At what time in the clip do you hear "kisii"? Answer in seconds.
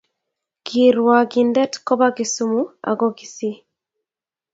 3.17-3.57